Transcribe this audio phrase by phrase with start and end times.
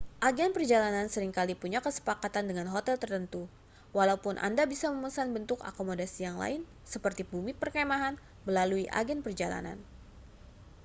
[0.29, 3.41] agen perjalanan sering kali punya kesepakatan dengan hotel tertentu
[3.97, 6.61] walaupun anda bisa memesan bentuk akomodasi yang lain
[6.93, 8.15] seperti bumi perkemahan
[8.47, 9.77] melalui agen perjalanan